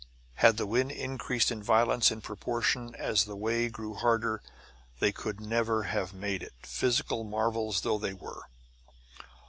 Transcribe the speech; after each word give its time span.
Had 0.37 0.57
the 0.57 0.65
wind 0.65 0.91
increased 0.91 1.51
in 1.51 1.61
violence 1.61 2.09
in 2.09 2.21
proportion 2.21 2.95
as 2.95 3.25
the 3.25 3.35
way 3.35 3.69
grew 3.69 3.93
harder, 3.93 4.41
they 4.99 5.11
could 5.11 5.39
never 5.39 5.83
have 5.83 6.11
made 6.11 6.41
it, 6.41 6.53
physical 6.63 7.23
marvels 7.23 7.81
though 7.81 7.99
they 7.99 8.15
were. 8.15 8.47